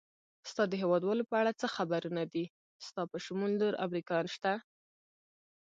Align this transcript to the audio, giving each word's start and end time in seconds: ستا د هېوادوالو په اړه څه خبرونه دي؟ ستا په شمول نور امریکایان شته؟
ستا 0.49 0.63
د 0.69 0.73
هېوادوالو 0.81 1.27
په 1.31 1.35
اړه 1.41 1.51
څه 1.59 1.67
خبرونه 1.75 2.23
دي؟ 2.33 2.45
ستا 2.87 3.01
په 3.11 3.17
شمول 3.25 3.51
نور 3.61 3.73
امریکایان 3.85 4.27
شته؟ 4.35 4.53